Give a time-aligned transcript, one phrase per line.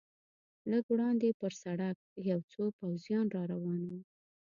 [0.71, 1.97] لږ وړاندې پر سړک
[2.29, 3.91] یو څو پوځیان را روان و.